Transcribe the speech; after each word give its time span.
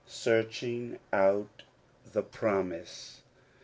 107 0.07 0.17
SEARCHING 0.97 0.99
OUT 1.13 1.61
THE 2.11 2.23
PROMISE. 2.23 3.21